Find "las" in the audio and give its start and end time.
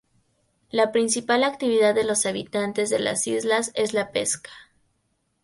2.97-3.27